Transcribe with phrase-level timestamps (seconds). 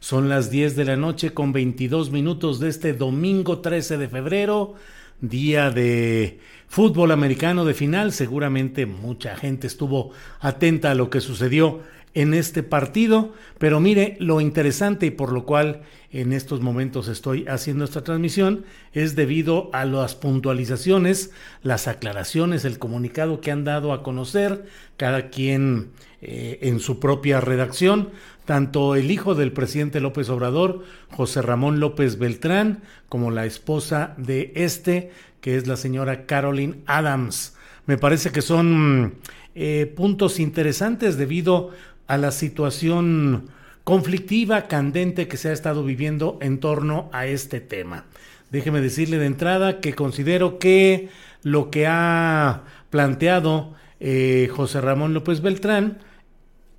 [0.00, 4.74] Son las 10 de la noche con 22 minutos de este domingo 13 de febrero,
[5.20, 8.12] día de fútbol americano de final.
[8.12, 11.80] Seguramente mucha gente estuvo atenta a lo que sucedió
[12.14, 17.46] en este partido, pero mire, lo interesante y por lo cual en estos momentos estoy
[17.46, 23.92] haciendo esta transmisión es debido a las puntualizaciones, las aclaraciones, el comunicado que han dado
[23.92, 24.64] a conocer
[24.96, 25.90] cada quien
[26.20, 28.10] eh, en su propia redacción,
[28.48, 34.52] tanto el hijo del presidente López Obrador, José Ramón López Beltrán, como la esposa de
[34.54, 35.10] este,
[35.42, 37.54] que es la señora Caroline Adams.
[37.84, 39.16] Me parece que son
[39.54, 41.72] eh, puntos interesantes debido
[42.06, 43.50] a la situación
[43.84, 48.06] conflictiva, candente que se ha estado viviendo en torno a este tema.
[48.50, 51.10] Déjeme decirle de entrada que considero que
[51.42, 55.98] lo que ha planteado eh, José Ramón López Beltrán,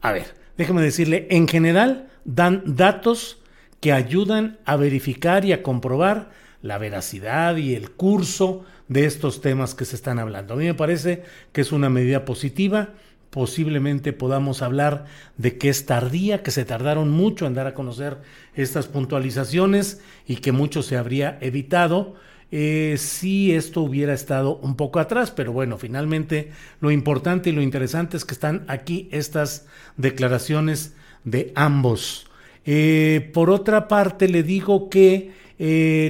[0.02, 3.42] a ver, déjeme decirle, en general dan datos
[3.80, 6.30] que ayudan a verificar y a comprobar
[6.62, 10.54] la veracidad y el curso de estos temas que se están hablando.
[10.54, 12.90] A mí me parece que es una medida positiva
[13.30, 15.06] posiblemente podamos hablar
[15.38, 18.18] de que es tardía, que se tardaron mucho en dar a conocer
[18.56, 22.16] estas puntualizaciones y que mucho se habría evitado
[22.52, 26.52] eh, si esto hubiera estado un poco atrás, pero bueno, finalmente
[26.82, 29.68] lo importante y lo interesante es que están aquí estas
[29.98, 32.26] declaraciones de ambos.
[32.66, 36.10] Eh, por otra parte, le digo que eh,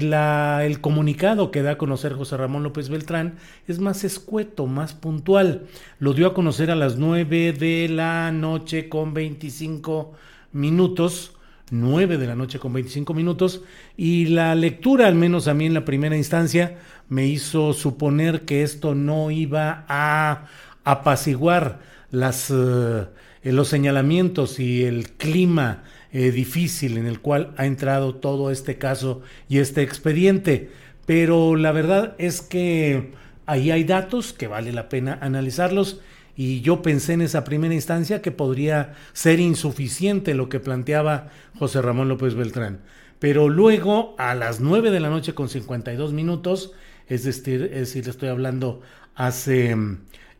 [0.63, 3.35] el comunicado que da a conocer José Ramón López Beltrán
[3.67, 5.65] es más escueto, más puntual.
[5.99, 10.13] Lo dio a conocer a las 9 de la noche con 25
[10.53, 11.35] minutos.
[11.71, 13.61] 9 de la noche con 25 minutos
[13.97, 16.77] y la lectura, al menos a mí en la primera instancia,
[17.09, 20.47] me hizo suponer que esto no iba a
[20.83, 21.79] apaciguar
[22.11, 23.07] las, eh,
[23.43, 29.21] los señalamientos y el clima eh, difícil en el cual ha entrado todo este caso
[29.47, 30.71] y este expediente.
[31.05, 33.11] Pero la verdad es que
[33.45, 36.01] ahí hay datos que vale la pena analizarlos
[36.39, 41.27] y yo pensé en esa primera instancia que podría ser insuficiente lo que planteaba
[41.57, 42.79] José Ramón López Beltrán.
[43.19, 46.71] Pero luego a las 9 de la noche con 52 minutos,
[47.09, 48.79] es decir, es decir estoy hablando
[49.15, 49.75] hace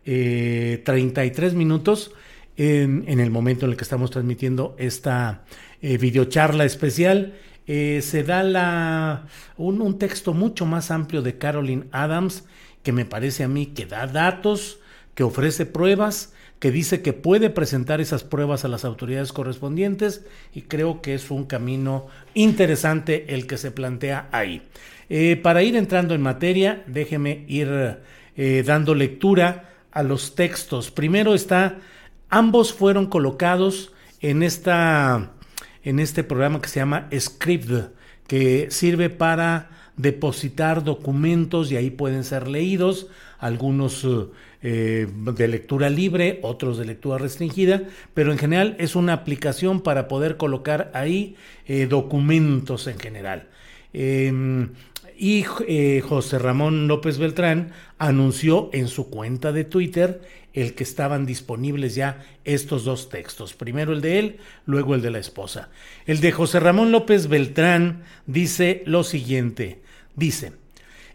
[0.05, 2.13] eh, 33 minutos,
[2.55, 5.43] en, el momento en el que estamos transmitiendo esta
[5.81, 7.33] eh, videocharla especial.
[7.67, 9.27] Eh, se da la,
[9.57, 12.45] un, un, texto mucho más amplio de Caroline Adams
[12.83, 14.78] que me parece a mí que da datos,
[15.19, 20.23] que ofrece pruebas, que dice que puede presentar esas pruebas a las autoridades correspondientes
[20.55, 24.61] y creo que es un camino interesante el que se plantea ahí.
[25.09, 27.99] Eh, para ir entrando en materia, déjeme ir
[28.65, 30.91] dando lectura a los textos.
[30.91, 31.79] Primero está
[32.29, 33.91] Ambos fueron colocados
[34.21, 35.31] en, esta,
[35.83, 37.71] en este programa que se llama Script,
[38.27, 43.07] que sirve para depositar documentos y ahí pueden ser leídos,
[43.39, 44.27] algunos eh,
[44.61, 47.83] de lectura libre, otros de lectura restringida,
[48.13, 51.35] pero en general es una aplicación para poder colocar ahí
[51.65, 53.47] eh, documentos en general.
[53.93, 54.69] Em,
[55.17, 60.21] y eh, José Ramón López Beltrán anunció en su cuenta de Twitter
[60.53, 63.53] el que estaban disponibles ya estos dos textos.
[63.53, 65.69] Primero el de él, luego el de la esposa.
[66.05, 69.81] El de José Ramón López Beltrán dice lo siguiente.
[70.15, 70.53] Dice,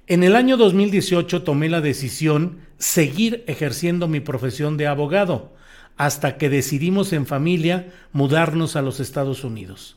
[0.06, 5.54] En el año 2018 tomé la decisión seguir ejerciendo mi profesión de abogado
[5.96, 9.96] hasta que decidimos en familia mudarnos a los Estados Unidos.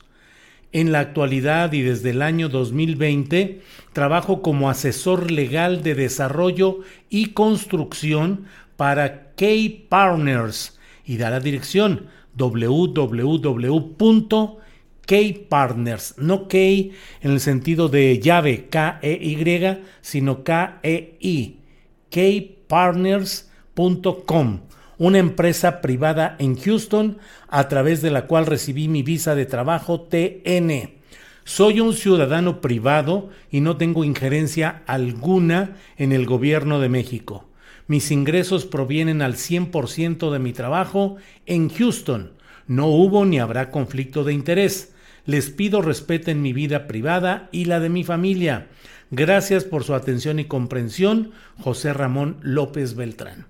[0.72, 3.60] En la actualidad y desde el año 2020
[3.92, 6.80] trabajo como asesor legal de desarrollo
[7.10, 8.46] y construcción
[8.78, 12.06] para K-Partners y da la dirección
[15.08, 21.60] www.kpartners, no K en el sentido de llave K-E-Y, sino K-E-I,
[22.10, 24.60] kpartners.com
[24.98, 30.00] una empresa privada en Houston a través de la cual recibí mi visa de trabajo
[30.00, 30.90] TN.
[31.44, 37.44] Soy un ciudadano privado y no tengo injerencia alguna en el gobierno de México.
[37.86, 41.14] Mis ingresos provienen al 100% de mi trabajo
[41.46, 42.32] en Houston.
[42.66, 44.94] No hubo ni habrá conflicto de interés.
[45.28, 48.68] Les pido respeten mi vida privada y la de mi familia.
[49.10, 53.44] Gracias por su atención y comprensión, José Ramón López Beltrán.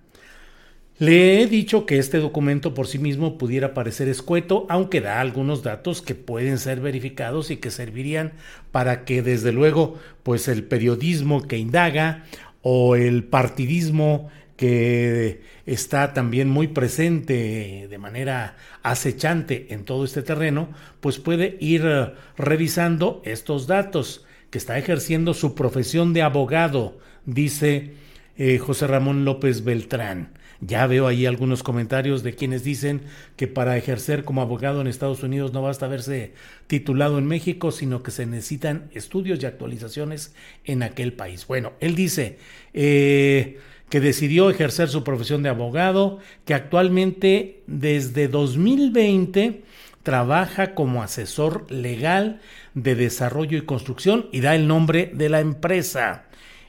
[0.98, 5.62] Le he dicho que este documento por sí mismo pudiera parecer escueto, aunque da algunos
[5.62, 8.32] datos que pueden ser verificados y que servirían
[8.72, 12.25] para que desde luego pues el periodismo que indaga
[12.60, 20.70] o el partidismo que está también muy presente de manera acechante en todo este terreno,
[21.00, 27.93] pues puede ir eh, revisando estos datos, que está ejerciendo su profesión de abogado, dice
[28.37, 30.32] eh, José Ramón López Beltrán.
[30.61, 33.02] Ya veo ahí algunos comentarios de quienes dicen
[33.37, 36.32] que para ejercer como abogado en Estados Unidos no basta haberse
[36.66, 40.34] titulado en México, sino que se necesitan estudios y actualizaciones
[40.64, 41.46] en aquel país.
[41.46, 42.38] Bueno, él dice
[42.75, 49.62] eh, que decidió ejercer su profesión de abogado, que actualmente desde 2020
[50.02, 52.40] trabaja como asesor legal
[52.75, 56.25] de desarrollo y construcción y da el nombre de la empresa.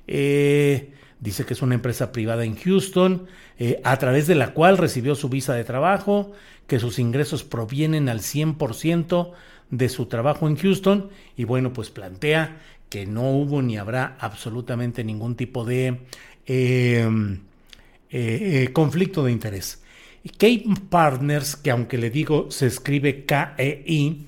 [0.07, 3.27] Eh, dice que es una empresa privada en Houston,
[3.57, 6.31] eh, a través de la cual recibió su visa de trabajo,
[6.67, 9.31] que sus ingresos provienen al 100%
[9.69, 12.57] de su trabajo en Houston y bueno, pues plantea
[12.89, 15.99] que no hubo ni habrá absolutamente ningún tipo de
[16.45, 17.07] eh,
[18.09, 19.83] eh, conflicto de interés.
[20.37, 24.25] Cape Partners, que aunque le digo se escribe K-E-I,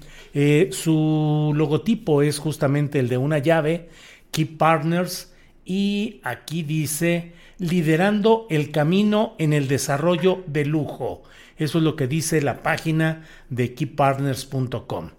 [0.71, 3.89] su logotipo es justamente el de una llave,
[4.31, 5.33] Keep Partners,
[5.65, 11.23] y aquí dice liderando el camino en el desarrollo de lujo.
[11.57, 15.11] Eso es lo que dice la página de keypartners.com.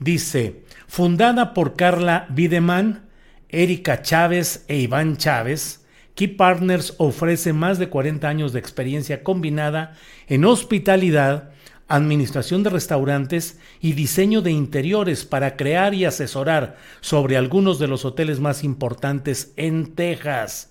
[0.00, 3.04] Dice, fundada por Carla Bideman,
[3.48, 5.83] Erika Chávez e Iván Chávez,
[6.14, 9.96] Key Partners ofrece más de 40 años de experiencia combinada
[10.28, 11.50] en hospitalidad,
[11.88, 18.04] administración de restaurantes y diseño de interiores para crear y asesorar sobre algunos de los
[18.04, 20.70] hoteles más importantes en Texas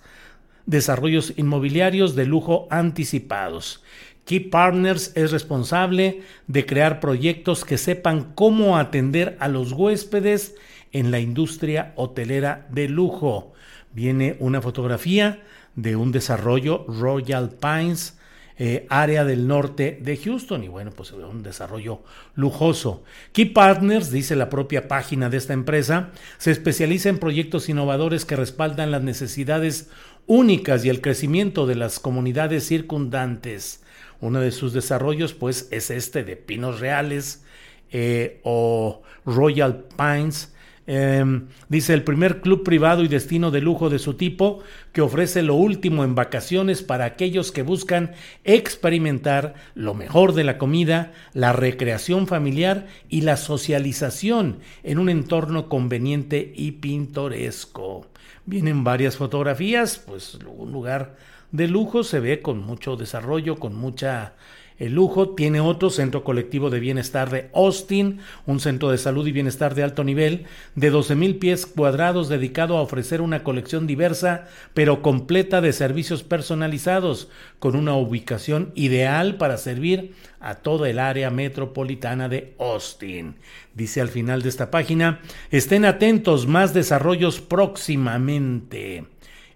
[0.65, 3.83] desarrollos inmobiliarios de lujo anticipados.
[4.25, 10.55] Key Partners es responsable de crear proyectos que sepan cómo atender a los huéspedes
[10.93, 13.52] en la industria hotelera de lujo.
[13.93, 15.43] Viene una fotografía
[15.75, 18.17] de un desarrollo Royal Pines
[18.55, 22.03] eh, área del norte de Houston y bueno, pues un desarrollo
[22.35, 23.03] lujoso.
[23.31, 28.35] Key Partners, dice la propia página de esta empresa, se especializa en proyectos innovadores que
[28.35, 29.89] respaldan las necesidades
[30.27, 33.81] únicas y el crecimiento de las comunidades circundantes.
[34.21, 37.43] Uno de sus desarrollos pues es este de Pinos Reales
[37.91, 40.52] eh, o Royal Pines
[40.85, 44.59] Em, dice el primer club privado y destino de lujo de su tipo
[44.91, 48.11] que ofrece lo último en vacaciones para aquellos que buscan
[48.43, 55.69] experimentar lo mejor de la comida, la recreación familiar y la socialización en un entorno
[55.69, 58.07] conveniente y pintoresco.
[58.45, 61.15] Vienen varias fotografías, pues un lugar
[61.53, 64.33] de lujo se ve con mucho desarrollo, con mucha
[64.80, 69.32] el lujo tiene otro centro colectivo de bienestar de Austin, un centro de salud y
[69.32, 74.48] bienestar de alto nivel de 12 mil pies cuadrados dedicado a ofrecer una colección diversa
[74.74, 81.30] pero completa de servicios personalizados con una ubicación ideal para servir a toda el área
[81.30, 83.36] metropolitana de Austin.
[83.74, 89.06] Dice al final de esta página, estén atentos, más desarrollos próximamente.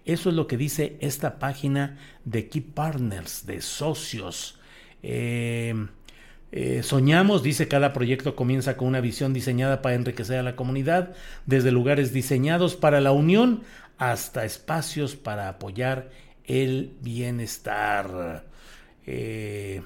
[0.04, 4.57] Eso es lo que dice esta página de Key Partners, de socios
[5.02, 5.74] eh,
[6.50, 11.14] eh, soñamos, dice, cada proyecto comienza con una visión diseñada para enriquecer a la comunidad,
[11.46, 13.62] desde lugares diseñados para la unión
[13.98, 16.10] hasta espacios para apoyar
[16.44, 18.46] el bienestar.
[19.06, 19.82] Eh,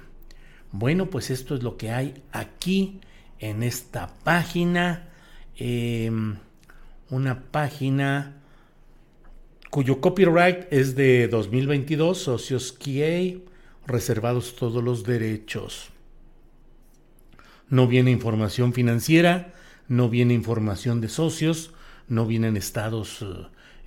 [0.71, 3.01] bueno, pues esto es lo que hay aquí
[3.39, 5.09] en esta página.
[7.11, 8.43] una página
[9.71, 12.73] cuyo copyright es de 2022, Socios
[13.87, 15.91] reservados todos los derechos.
[17.69, 19.55] No viene información financiera,
[19.89, 21.73] no viene información de socios,
[22.09, 23.25] no vienen estados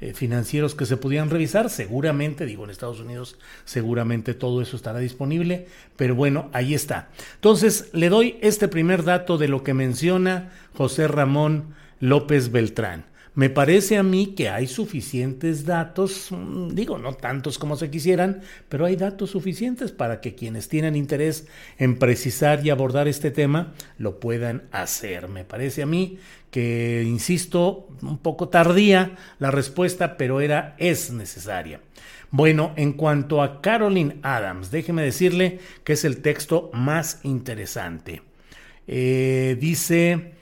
[0.02, 1.70] eh, financieros que se pudieran revisar.
[1.70, 7.10] Seguramente, digo en Estados Unidos, seguramente todo eso estará disponible, pero bueno, ahí está.
[7.36, 13.06] Entonces, le doy este primer dato de lo que menciona José Ramón López Beltrán.
[13.36, 18.42] Me parece a mí que hay suficientes datos, mm, digo, no tantos como se quisieran,
[18.70, 21.46] pero hay datos suficientes para que quienes tienen interés
[21.77, 25.27] en precisar y abordar este tema lo puedan hacer.
[25.27, 26.18] Me parece a mí
[26.50, 31.82] que, insisto, un poco tardía la respuesta, pero era, es necesaria.
[32.32, 38.22] Bueno, en cuanto a Caroline Adams, déjeme decirle que es el texto más interesante.
[38.88, 40.35] Eh, dice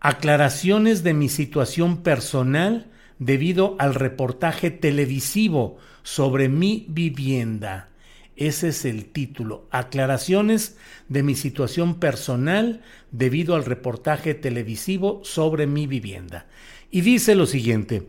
[0.00, 2.86] aclaraciones de mi situación personal
[3.18, 7.90] debido al reportaje televisivo sobre mi vivienda.
[8.34, 9.68] Ese es el título.
[9.70, 10.78] Aclaraciones
[11.10, 12.80] de mi situación personal
[13.12, 16.46] debido al reportaje televisivo sobre mi vivienda.
[16.90, 18.04] Y dice lo siguiente.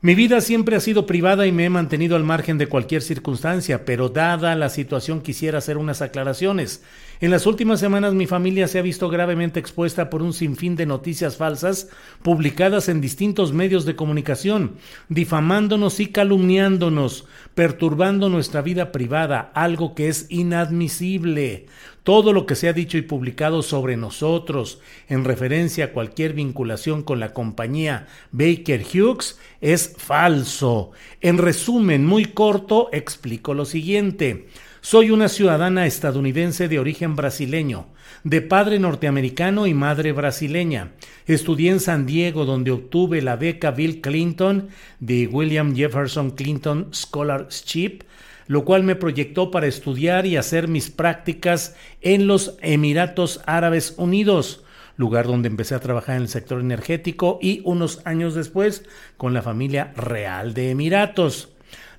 [0.00, 3.84] Mi vida siempre ha sido privada y me he mantenido al margen de cualquier circunstancia,
[3.84, 6.84] pero dada la situación quisiera hacer unas aclaraciones.
[7.20, 10.86] En las últimas semanas mi familia se ha visto gravemente expuesta por un sinfín de
[10.86, 11.88] noticias falsas
[12.22, 14.76] publicadas en distintos medios de comunicación,
[15.08, 21.66] difamándonos y calumniándonos, perturbando nuestra vida privada, algo que es inadmisible.
[22.04, 27.02] Todo lo que se ha dicho y publicado sobre nosotros en referencia a cualquier vinculación
[27.02, 30.92] con la compañía Baker Hughes es falso.
[31.20, 34.46] En resumen muy corto, explico lo siguiente.
[34.80, 37.86] Soy una ciudadana estadounidense de origen brasileño,
[38.22, 40.92] de padre norteamericano y madre brasileña.
[41.26, 44.68] Estudié en San Diego, donde obtuve la beca Bill Clinton
[45.00, 48.04] de William Jefferson Clinton Scholarship,
[48.46, 54.62] lo cual me proyectó para estudiar y hacer mis prácticas en los Emiratos Árabes Unidos,
[54.96, 58.84] lugar donde empecé a trabajar en el sector energético y unos años después
[59.16, 61.50] con la familia real de Emiratos.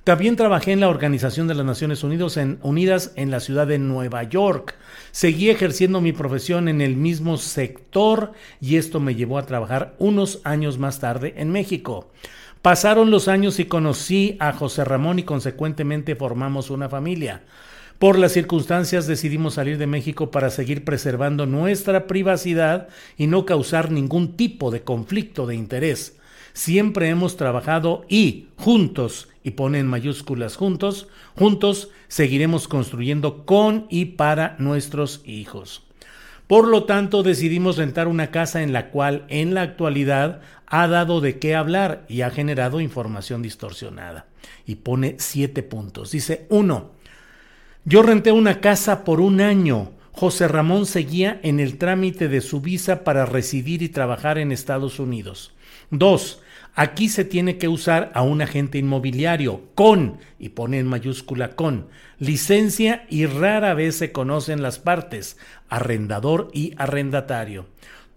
[0.03, 3.79] También trabajé en la Organización de las Naciones Unidas en, Unidas en la ciudad de
[3.79, 4.75] Nueva York.
[5.12, 10.41] Seguí ejerciendo mi profesión en el mismo sector y esto me llevó a trabajar unos
[10.44, 12.10] años más tarde en México.
[12.62, 17.44] Pasaron los años y conocí a José Ramón y consecuentemente formamos una familia.
[18.00, 22.88] Por las circunstancias decidimos salir de México para seguir preservando nuestra privacidad
[23.18, 26.18] y no causar ningún tipo de conflicto de interés.
[26.53, 34.06] Siempre hemos trabajado y juntos y pone en mayúsculas juntos, juntos seguiremos construyendo con y
[34.06, 35.82] para nuestros hijos.
[36.46, 41.20] Por lo tanto, decidimos rentar una casa en la cual en la actualidad ha dado
[41.20, 44.27] de qué hablar y ha generado información distorsionada.
[44.68, 46.12] Y pone siete puntos.
[46.12, 46.91] Dice, uno,
[47.86, 49.94] yo renté una casa por un año.
[50.12, 55.00] José Ramón seguía en el trámite de su visa para residir y trabajar en Estados
[55.00, 55.53] Unidos.
[55.89, 56.41] Dos,
[56.76, 61.88] Aquí se tiene que usar a un agente inmobiliario con, y pone en mayúscula con,
[62.20, 67.66] licencia y rara vez se conocen las partes, arrendador y arrendatario.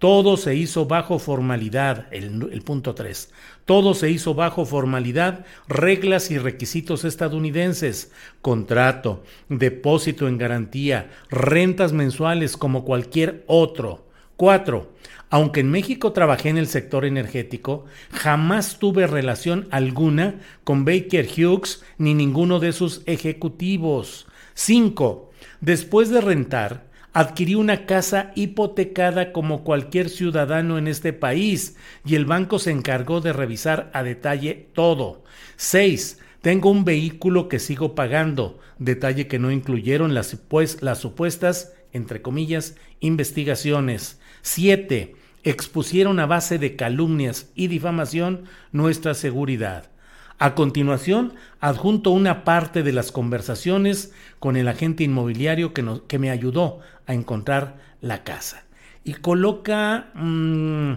[0.03, 3.31] Todo se hizo bajo formalidad, el, punto 3.
[3.65, 12.57] Todo se hizo bajo formalidad, reglas y requisitos estadounidenses, contrato, depósito en garantía, rentas mensuales
[12.57, 14.05] como cualquier otro.
[14.37, 14.93] 4.
[15.31, 21.83] Aunque en México trabajé en el sector energético, jamás tuve relación alguna con Baker Hughes
[21.97, 24.27] ni ninguno de sus ejecutivos.
[24.55, 25.31] 5.
[25.61, 32.25] Después de rentar, adquirí una casa hipotecada como cualquier ciudadano en este país y el
[32.25, 35.25] banco se encargó de revisar a detalle todo.
[35.57, 36.19] 6.
[36.41, 42.21] Tengo un vehículo que sigo pagando, detalle que no incluyeron las, pues, las supuestas, entre
[42.21, 44.19] comillas, investigaciones.
[44.43, 49.91] 7 expusieron a base de calumnias y difamación nuestra seguridad.
[50.39, 56.31] A continuación, adjunto una parte de las conversaciones con el agente inmobiliario que, que me
[56.31, 58.65] ayudó a encontrar la casa.
[59.05, 60.93] Y coloca mm,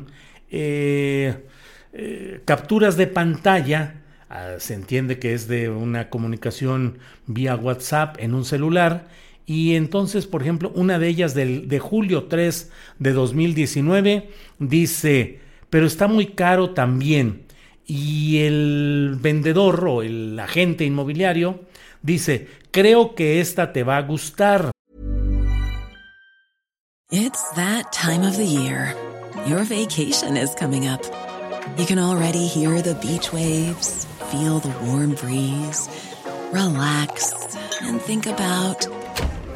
[0.52, 1.46] eh,
[1.94, 8.34] eh, capturas de pantalla, ah, se entiende que es de una comunicación vía WhatsApp en
[8.34, 9.08] un celular,
[9.46, 15.86] y entonces, por ejemplo, una de ellas del, de julio 3 de 2019 dice, pero
[15.86, 17.44] está muy caro también.
[17.86, 21.62] Y el vendedor o el agente inmobiliario
[22.02, 24.72] dice, creo que esta te va a gustar.
[27.12, 28.96] It's that time of the year.
[29.48, 31.02] Your vacation is coming up.
[31.78, 35.88] You can already hear the beach waves feel the warm breeze,
[36.52, 37.34] relax,
[37.82, 38.88] and think about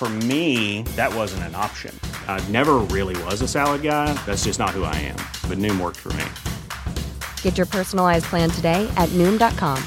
[0.00, 1.94] For me, that wasn't an option.
[2.26, 4.14] I never really was a salad guy.
[4.24, 5.18] That's just not who I am.
[5.46, 6.24] But Noom worked for me.
[7.42, 9.78] Get your personalized plan today at Noom.com.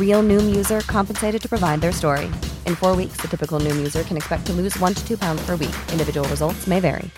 [0.00, 2.32] Real Noom user compensated to provide their story.
[2.64, 5.44] In four weeks, the typical Noom user can expect to lose one to two pounds
[5.44, 5.76] per week.
[5.92, 7.10] Individual results may vary.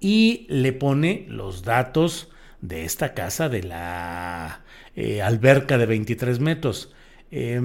[0.00, 2.26] Y le pone los datos
[2.60, 4.62] de esta casa de la
[4.96, 6.92] eh, alberca de 23 metros.
[7.30, 7.60] Eh,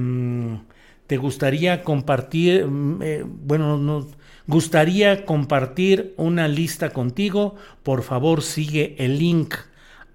[1.09, 4.07] ¿Te gustaría compartir, mm, eh, bueno,
[4.45, 7.55] gustaría compartir una lista contigo?
[7.81, 9.55] Por favor, sigue el link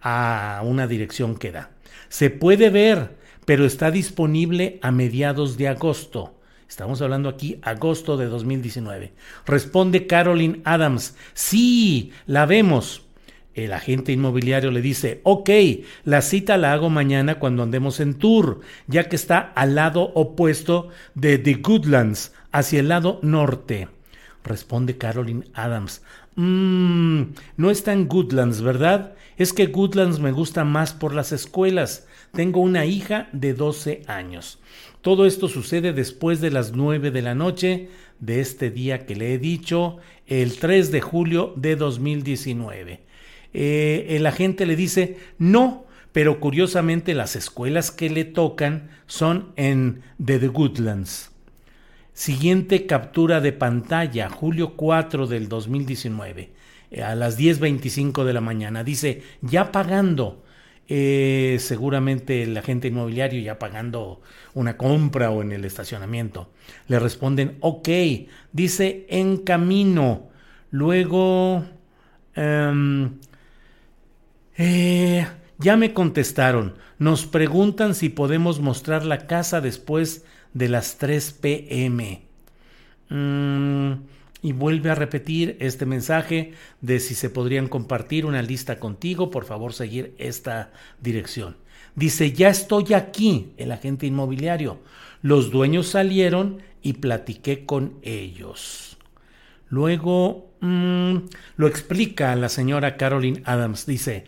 [0.00, 1.70] a una dirección que da.
[2.08, 6.38] Se puede ver, pero está disponible a mediados de agosto.
[6.68, 9.14] Estamos hablando aquí agosto de 2019.
[9.46, 11.16] Responde Caroline Adams.
[11.32, 13.03] Sí, la vemos.
[13.54, 15.50] El agente inmobiliario le dice, ok,
[16.04, 20.88] la cita la hago mañana cuando andemos en tour, ya que está al lado opuesto
[21.14, 23.88] de The Goodlands, hacia el lado norte.
[24.42, 26.02] Responde Caroline Adams.
[26.34, 27.22] Mmm,
[27.56, 29.14] no está en Goodlands, ¿verdad?
[29.36, 32.06] Es que Goodlands me gusta más por las escuelas.
[32.32, 34.58] Tengo una hija de 12 años.
[35.00, 39.34] Todo esto sucede después de las 9 de la noche de este día que le
[39.34, 43.00] he dicho, el 3 de julio de 2019.
[43.54, 50.02] Eh, el agente le dice no, pero curiosamente las escuelas que le tocan son en
[50.22, 51.30] The Goodlands.
[52.12, 56.52] Siguiente captura de pantalla, julio 4 del 2019,
[56.90, 58.84] eh, a las 10.25 de la mañana.
[58.84, 60.44] Dice, ya pagando,
[60.86, 64.20] eh, seguramente el agente inmobiliario ya pagando
[64.52, 66.50] una compra o en el estacionamiento.
[66.88, 67.88] Le responden, ok,
[68.52, 70.28] dice en camino.
[70.70, 71.64] Luego,
[72.36, 73.18] um,
[74.56, 75.26] eh,
[75.58, 76.74] ya me contestaron.
[76.98, 82.22] Nos preguntan si podemos mostrar la casa después de las 3 pm.
[83.08, 83.92] Mm,
[84.42, 89.44] y vuelve a repetir este mensaje de si se podrían compartir una lista contigo, por
[89.44, 91.56] favor seguir esta dirección.
[91.96, 94.80] Dice, ya estoy aquí, el agente inmobiliario.
[95.22, 98.98] Los dueños salieron y platiqué con ellos.
[99.68, 101.16] Luego mm,
[101.56, 103.86] lo explica la señora Caroline Adams.
[103.86, 104.24] Dice,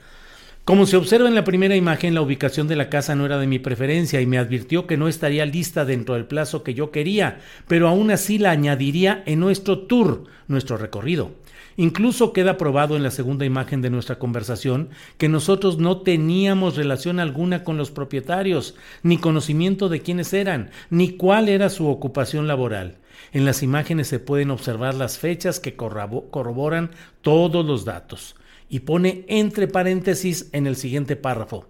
[0.67, 3.47] como se observa en la primera imagen, la ubicación de la casa no era de
[3.47, 7.39] mi preferencia y me advirtió que no estaría lista dentro del plazo que yo quería,
[7.69, 11.31] pero aún así la añadiría en nuestro tour, nuestro recorrido.
[11.77, 17.21] Incluso queda probado en la segunda imagen de nuestra conversación que nosotros no teníamos relación
[17.21, 18.75] alguna con los propietarios,
[19.05, 22.97] ni conocimiento de quiénes eran, ni cuál era su ocupación laboral.
[23.33, 26.91] En las imágenes se pueden observar las fechas que corroboran
[27.23, 28.35] todos los datos
[28.69, 31.67] y pone entre paréntesis en el siguiente párrafo.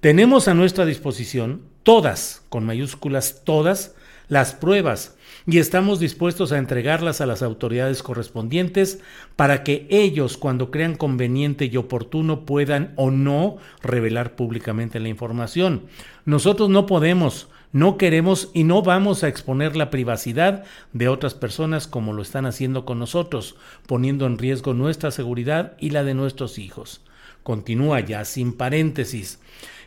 [0.00, 3.94] Tenemos a nuestra disposición todas, con mayúsculas todas,
[4.28, 9.00] las pruebas y estamos dispuestos a entregarlas a las autoridades correspondientes
[9.36, 15.86] para que ellos, cuando crean conveniente y oportuno, puedan o no revelar públicamente la información.
[16.24, 21.86] Nosotros no podemos, no queremos y no vamos a exponer la privacidad de otras personas
[21.86, 26.58] como lo están haciendo con nosotros, poniendo en riesgo nuestra seguridad y la de nuestros
[26.58, 27.02] hijos.
[27.42, 29.38] Continúa ya sin paréntesis.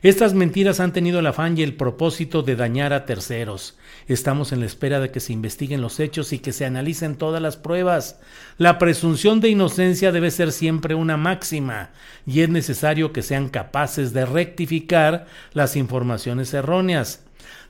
[0.01, 3.77] Estas mentiras han tenido el afán y el propósito de dañar a terceros.
[4.07, 7.41] Estamos en la espera de que se investiguen los hechos y que se analicen todas
[7.41, 8.17] las pruebas.
[8.57, 11.89] La presunción de inocencia debe ser siempre una máxima
[12.25, 17.25] y es necesario que sean capaces de rectificar las informaciones erróneas.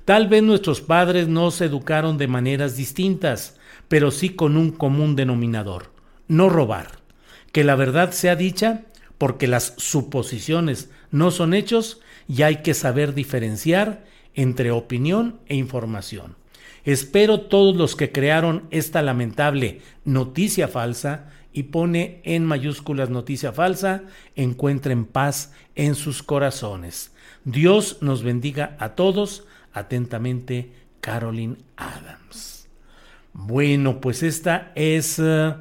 [0.10, 5.16] Tal vez nuestros padres no se educaron de maneras distintas, pero sí con un común
[5.16, 5.92] denominador,
[6.28, 6.88] no robar.
[7.52, 8.86] Que la verdad sea dicha,
[9.20, 16.38] porque las suposiciones no son hechos y hay que saber diferenciar entre opinión e información.
[16.86, 24.06] Espero todos los que crearon esta lamentable noticia falsa y pone en mayúsculas noticia falsa,
[24.36, 27.12] encuentren paz en sus corazones.
[27.46, 32.68] Dios nos bendiga a todos Atentamente, Caroline Adams.
[33.34, 35.54] Bueno, pues esta es eh,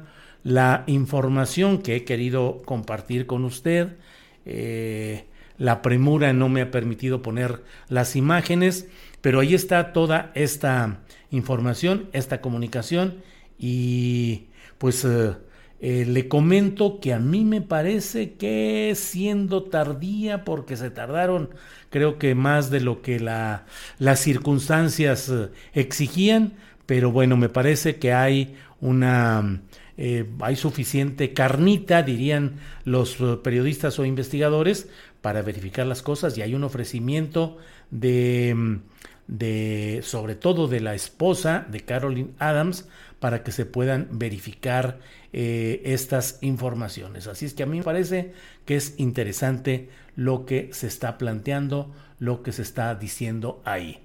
[0.43, 3.97] la información que he querido compartir con usted.
[4.45, 5.25] Eh,
[5.57, 8.87] la premura no me ha permitido poner las imágenes,
[9.21, 10.99] pero ahí está toda esta
[11.31, 13.21] información, esta comunicación
[13.57, 15.35] y pues eh,
[15.81, 21.49] eh, le comento que a mí me parece que siendo tardía, porque se tardaron
[21.89, 23.65] creo que más de lo que la,
[23.97, 26.53] las circunstancias eh, exigían,
[26.85, 29.61] pero bueno, me parece que hay una...
[30.41, 32.53] hay suficiente carnita, dirían
[32.85, 34.87] los periodistas o investigadores,
[35.21, 37.57] para verificar las cosas y hay un ofrecimiento
[37.91, 38.79] de,
[39.27, 42.87] de sobre todo de la esposa de Carolyn Adams
[43.19, 44.99] para que se puedan verificar
[45.31, 47.27] eh, estas informaciones.
[47.27, 48.33] Así es que a mí me parece
[48.65, 53.99] que es interesante lo que se está planteando, lo que se está diciendo ahí.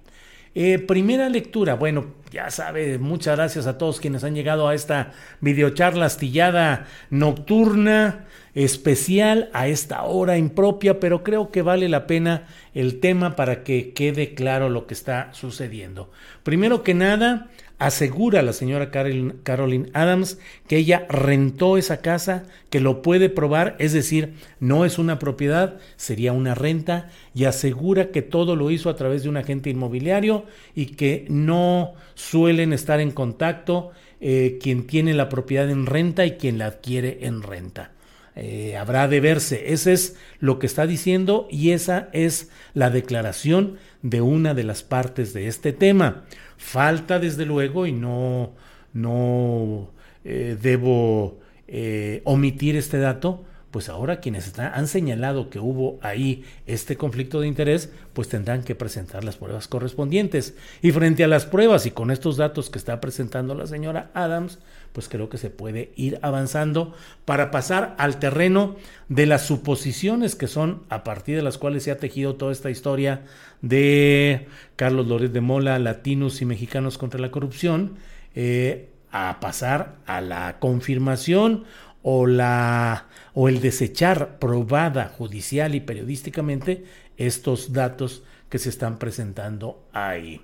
[0.57, 5.13] Eh, primera lectura, bueno, ya sabe, muchas gracias a todos quienes han llegado a esta
[5.41, 13.01] videocharla astillada nocturna especial a esta hora impropia, pero creo que vale la pena el
[13.01, 16.13] tema para que quede claro lo que está sucediendo.
[16.45, 17.49] Primero que nada,
[17.87, 23.93] asegura la señora Carolyn Adams que ella rentó esa casa, que lo puede probar, es
[23.93, 28.97] decir, no es una propiedad, sería una renta, y asegura que todo lo hizo a
[28.97, 35.13] través de un agente inmobiliario y que no suelen estar en contacto eh, quien tiene
[35.13, 37.94] la propiedad en renta y quien la adquiere en renta.
[38.37, 39.73] Eh, habrá de verse.
[39.73, 44.83] Ese es lo que está diciendo y esa es la declaración de una de las
[44.83, 46.25] partes de este tema.
[46.57, 48.53] Falta desde luego y no,
[48.93, 49.91] no
[50.25, 53.45] eh, debo eh, omitir este dato,
[53.75, 58.77] pues ahora quienes han señalado que hubo ahí este conflicto de interés, pues tendrán que
[58.77, 60.55] presentar las pruebas correspondientes.
[60.81, 64.61] Y frente a las pruebas y con estos datos que está presentando la señora Adams,
[64.93, 68.77] pues creo que se puede ir avanzando para pasar al terreno
[69.09, 72.71] de las suposiciones que son a partir de las cuales se ha tejido toda esta
[72.71, 73.23] historia
[73.61, 77.97] de Carlos Loret de Mola, latinos y mexicanos contra la corrupción,
[78.37, 81.65] eh, a pasar a la confirmación
[82.05, 86.85] o la o el desechar probada judicial y periodísticamente
[87.17, 90.41] estos datos que se están presentando ahí.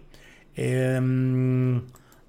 [0.56, 1.82] Em,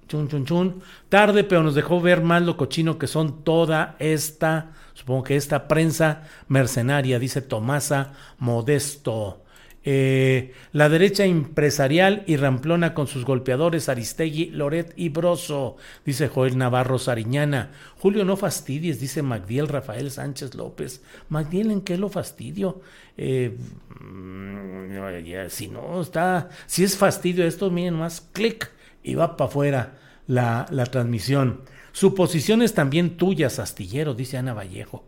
[0.06, 0.82] chun, chun, chun.
[1.08, 5.66] Tarde, pero nos dejó ver más lo cochino que son toda esta, supongo que esta
[5.66, 9.41] prensa mercenaria, dice Tomasa Modesto.
[9.84, 16.56] Eh, la derecha empresarial y ramplona con sus golpeadores Aristegui, Loret y Broso, dice Joel
[16.56, 17.72] Navarro Sariñana.
[17.98, 21.02] Julio, no fastidies, dice Magdiel Rafael Sánchez López.
[21.28, 22.80] Magdiel, ¿en qué lo fastidio?
[23.16, 23.56] Eh,
[24.00, 28.70] mm, si no está, si es fastidio esto, miren más, clic
[29.02, 31.62] y va para afuera la, la transmisión.
[31.92, 35.04] Suposiciones también tuyas, astillero, dice Ana Vallejo.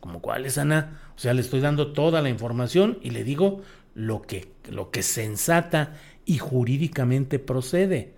[0.00, 1.00] ¿Como cuáles, Ana?
[1.16, 3.62] O sea, le estoy dando toda la información y le digo
[3.94, 8.14] lo que, lo que sensata y jurídicamente procede.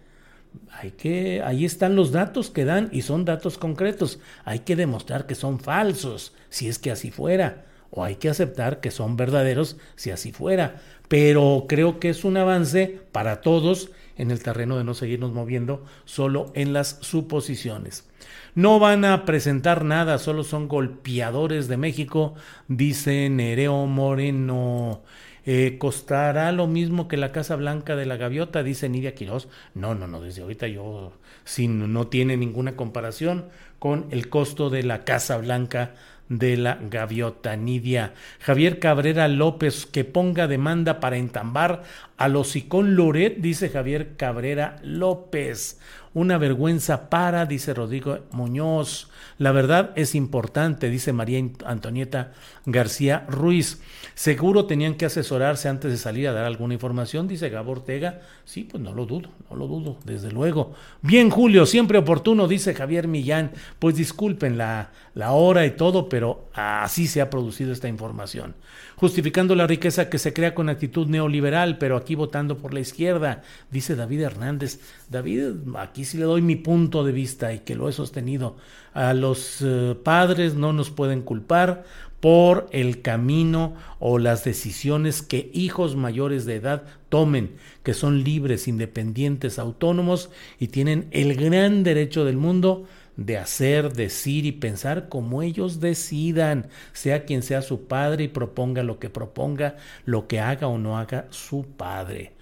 [0.70, 4.20] Hay que, ahí están los datos que dan y son datos concretos.
[4.44, 8.80] Hay que demostrar que son falsos, si es que así fuera, o hay que aceptar
[8.80, 10.80] que son verdaderos, si así fuera.
[11.08, 15.84] Pero creo que es un avance para todos en el terreno de no seguirnos moviendo
[16.04, 18.08] solo en las suposiciones.
[18.54, 22.34] No van a presentar nada, solo son golpeadores de México,
[22.68, 25.02] dice Nereo Moreno.
[25.46, 29.48] Eh, costará lo mismo que la Casa Blanca de la Gaviota, dice Nidia Quiroz.
[29.74, 31.12] No, no, no, desde ahorita yo,
[31.44, 33.46] sin, no tiene ninguna comparación
[33.78, 35.94] con el costo de la Casa Blanca
[36.28, 38.14] de la gaviota Nidia.
[38.40, 41.85] Javier Cabrera López, que ponga demanda para entambar
[42.16, 45.79] a los hocicón Loret, dice Javier Cabrera López.
[46.14, 49.11] Una vergüenza para, dice Rodrigo Muñoz.
[49.37, 52.33] La verdad es importante, dice María Antonieta
[52.64, 53.83] García Ruiz.
[54.14, 58.22] Seguro tenían que asesorarse antes de salir a dar alguna información, dice Gabo Ortega.
[58.46, 60.72] Sí, pues no lo dudo, no lo dudo, desde luego.
[61.02, 63.50] Bien, Julio, siempre oportuno, dice Javier Millán.
[63.79, 68.55] Pues disculpen la, la hora y todo, pero así se ha producido esta información.
[68.94, 73.42] Justificando la riqueza que se crea con actitud neoliberal, pero aquí votando por la izquierda,
[73.71, 74.81] dice David Hernández.
[75.11, 78.57] David, aquí sí le doy mi punto de vista y que lo he sostenido.
[78.95, 81.85] A los eh, padres no nos pueden culpar
[82.21, 88.69] por el camino o las decisiones que hijos mayores de edad tomen, que son libres,
[88.69, 95.42] independientes, autónomos y tienen el gran derecho del mundo de hacer, decir y pensar como
[95.42, 100.68] ellos decidan, sea quien sea su padre y proponga lo que proponga, lo que haga
[100.68, 102.33] o no haga su padre.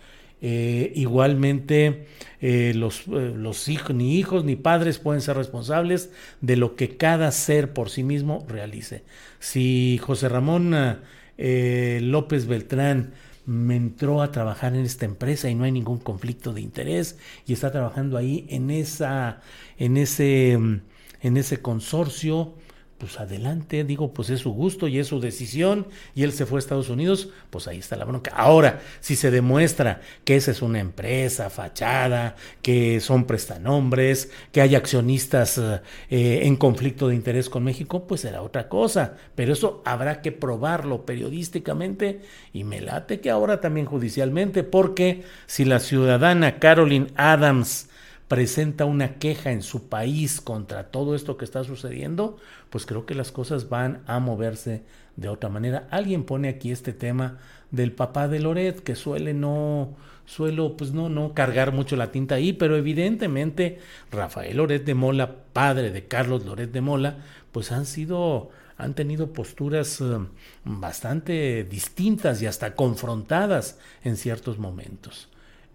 [0.46, 2.06] Eh, igualmente,
[2.42, 6.10] eh, los, eh, los hijos, ni hijos ni padres pueden ser responsables
[6.42, 9.04] de lo que cada ser por sí mismo realice.
[9.38, 10.98] Si José Ramón
[11.38, 13.14] López Beltrán
[13.46, 17.52] me entró a trabajar en esta empresa y no hay ningún conflicto de interés y
[17.52, 19.40] está trabajando ahí en esa
[19.78, 22.54] en ese en ese consorcio
[22.98, 26.58] pues adelante, digo, pues es su gusto y es su decisión, y él se fue
[26.58, 28.32] a Estados Unidos, pues ahí está la bronca.
[28.34, 34.74] Ahora, si se demuestra que esa es una empresa fachada, que son prestanombres, que hay
[34.74, 40.22] accionistas eh, en conflicto de interés con México, pues será otra cosa, pero eso habrá
[40.22, 42.20] que probarlo periodísticamente
[42.52, 47.88] y me late que ahora también judicialmente, porque si la ciudadana Carolyn Adams,
[48.28, 52.38] presenta una queja en su país contra todo esto que está sucediendo,
[52.74, 54.82] pues creo que las cosas van a moverse
[55.14, 55.86] de otra manera.
[55.92, 57.38] Alguien pone aquí este tema
[57.70, 59.94] del papá de Loret, que suele no,
[60.26, 63.78] suelo pues no, no cargar mucho la tinta ahí, pero evidentemente
[64.10, 67.18] Rafael Loret de Mola, padre de Carlos Loret de Mola,
[67.52, 70.18] pues han sido han tenido posturas eh,
[70.64, 75.28] bastante distintas y hasta confrontadas en ciertos momentos.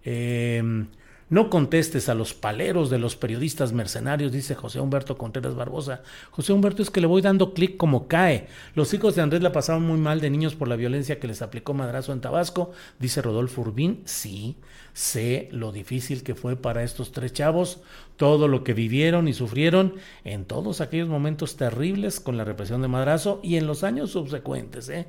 [0.03, 0.85] Eh,
[1.29, 6.01] no contestes a los paleros de los periodistas mercenarios, dice José Humberto Contreras Barbosa.
[6.31, 8.47] José Humberto es que le voy dando clic como cae.
[8.75, 11.41] Los hijos de Andrés la pasaron muy mal de niños por la violencia que les
[11.41, 14.01] aplicó Madrazo en Tabasco, dice Rodolfo Urbín.
[14.05, 14.55] Sí,
[14.93, 17.81] sé lo difícil que fue para estos tres chavos,
[18.17, 22.87] todo lo que vivieron y sufrieron en todos aquellos momentos terribles con la represión de
[22.87, 24.89] Madrazo y en los años subsecuentes.
[24.89, 25.05] ¿eh?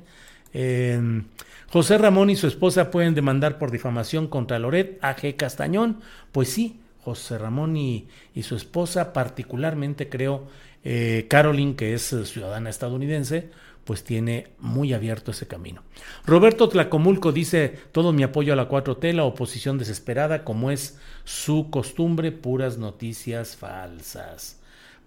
[0.53, 1.23] Eh,
[1.71, 5.37] José Ramón y su esposa pueden demandar por difamación contra Loret a G.
[5.37, 6.01] Castañón.
[6.33, 8.09] Pues sí, José Ramón y,
[8.41, 10.47] su esposa, particularmente creo,
[10.83, 13.51] eh, Carolyn, que es ciudadana estadounidense,
[13.85, 15.81] pues tiene muy abierto ese camino.
[16.25, 21.69] Roberto Tlacomulco dice, todo mi apoyo a la 4T, la oposición desesperada, como es su
[21.69, 24.60] costumbre, puras noticias falsas.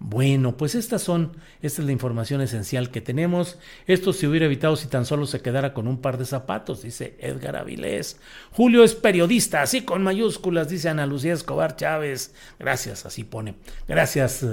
[0.07, 3.59] Bueno, pues estas son, esta es la información esencial que tenemos.
[3.87, 7.17] Esto se hubiera evitado si tan solo se quedara con un par de zapatos, dice
[7.21, 8.21] Edgar Avilés.
[8.53, 12.35] Julio es periodista, así con mayúsculas, dice Ana Lucía Escobar Chávez.
[12.59, 13.55] Gracias, así pone.
[13.89, 14.45] Gracias.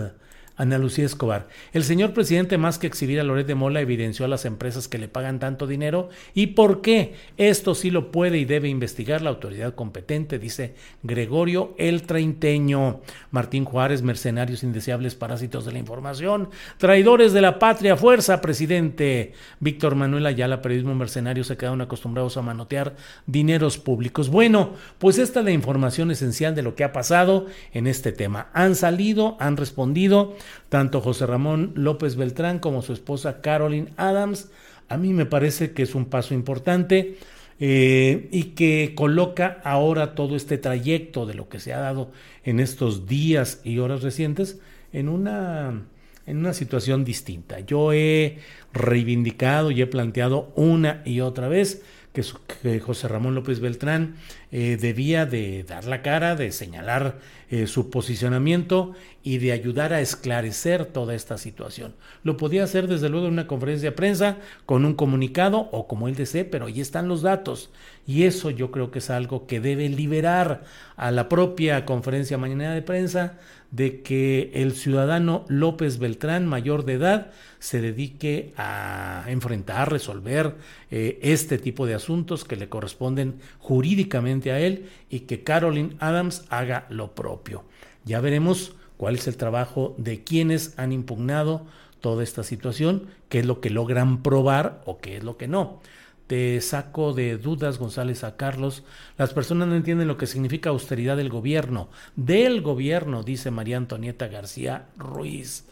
[0.61, 1.47] Ana Lucía Escobar.
[1.73, 4.99] El señor presidente, más que exhibir a Loret de Mola, evidenció a las empresas que
[4.99, 7.15] le pagan tanto dinero y por qué.
[7.37, 13.01] Esto sí lo puede y debe investigar la autoridad competente, dice Gregorio el Treinteño.
[13.31, 19.33] Martín Juárez, mercenarios indeseables, parásitos de la información, traidores de la patria, fuerza, presidente.
[19.59, 22.95] Víctor Manuel Ayala, periodismo mercenario, se quedaron acostumbrados a manotear
[23.25, 24.29] dineros públicos.
[24.29, 28.51] Bueno, pues esta es la información esencial de lo que ha pasado en este tema.
[28.53, 30.35] Han salido, han respondido
[30.69, 34.49] tanto José Ramón López Beltrán como su esposa Carolyn Adams.
[34.89, 37.17] A mí me parece que es un paso importante
[37.59, 42.11] eh, y que coloca ahora todo este trayecto de lo que se ha dado
[42.43, 44.59] en estos días y horas recientes
[44.93, 45.83] en una,
[46.25, 47.59] en una situación distinta.
[47.59, 48.39] Yo he
[48.73, 51.83] reivindicado y he planteado una y otra vez
[52.13, 54.15] que, José Ramón López Beltrán
[54.51, 60.01] eh, debía de dar la cara, de señalar eh, su posicionamiento y de ayudar a
[60.01, 61.93] esclarecer toda esta situación.
[62.23, 66.07] Lo podía hacer desde luego en una conferencia de prensa, con un comunicado o como
[66.07, 67.69] él desee, pero ahí están los datos.
[68.07, 70.63] Y eso yo creo que es algo que debe liberar
[70.95, 73.37] a la propia conferencia mañana de prensa
[73.71, 80.55] de que el ciudadano López Beltrán, mayor de edad, se dedique a enfrentar, resolver
[80.89, 86.43] eh, este tipo de asuntos que le corresponden jurídicamente a él y que Carolyn Adams
[86.49, 87.63] haga lo propio.
[88.03, 91.65] Ya veremos cuál es el trabajo de quienes han impugnado
[92.01, 95.81] toda esta situación, qué es lo que logran probar o qué es lo que no
[96.27, 98.83] te saco de dudas, González, a Carlos.
[99.17, 101.89] Las personas no entienden lo que significa austeridad del gobierno.
[102.15, 105.65] Del gobierno, dice María Antonieta García Ruiz.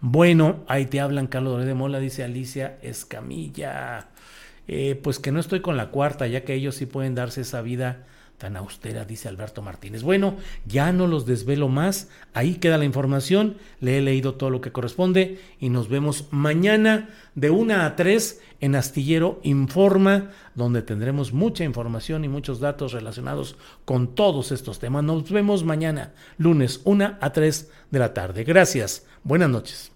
[0.00, 4.08] Bueno, ahí te hablan Carlos de Mola, dice Alicia Escamilla.
[4.68, 7.60] Eh, pues que no estoy con la cuarta, ya que ellos sí pueden darse esa
[7.60, 8.06] vida
[8.38, 10.02] tan austera, dice Alberto Martínez.
[10.02, 14.60] Bueno, ya no los desvelo más, ahí queda la información, le he leído todo lo
[14.60, 21.32] que corresponde y nos vemos mañana de una a tres en Astillero Informa, donde tendremos
[21.32, 25.04] mucha información y muchos datos relacionados con todos estos temas.
[25.04, 28.44] Nos vemos mañana, lunes, una a tres de la tarde.
[28.44, 29.95] Gracias, buenas noches.